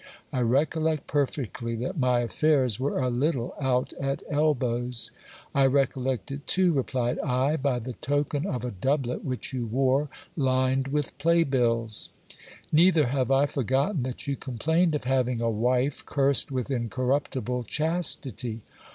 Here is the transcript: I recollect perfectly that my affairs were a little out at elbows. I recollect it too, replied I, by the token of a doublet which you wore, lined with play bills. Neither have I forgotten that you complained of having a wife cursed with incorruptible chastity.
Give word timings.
I 0.33 0.39
recollect 0.41 1.05
perfectly 1.05 1.75
that 1.75 1.95
my 1.99 2.21
affairs 2.21 2.79
were 2.79 2.99
a 2.99 3.11
little 3.11 3.53
out 3.61 3.93
at 4.01 4.23
elbows. 4.31 5.11
I 5.53 5.67
recollect 5.67 6.31
it 6.31 6.47
too, 6.47 6.73
replied 6.73 7.19
I, 7.19 7.55
by 7.57 7.77
the 7.77 7.93
token 7.93 8.47
of 8.47 8.65
a 8.65 8.71
doublet 8.71 9.23
which 9.23 9.53
you 9.53 9.67
wore, 9.67 10.09
lined 10.35 10.87
with 10.87 11.15
play 11.19 11.43
bills. 11.43 12.09
Neither 12.71 13.09
have 13.09 13.29
I 13.29 13.45
forgotten 13.45 14.01
that 14.01 14.25
you 14.25 14.35
complained 14.35 14.95
of 14.95 15.03
having 15.03 15.39
a 15.39 15.51
wife 15.51 16.03
cursed 16.03 16.51
with 16.51 16.71
incorruptible 16.71 17.65
chastity. 17.65 18.61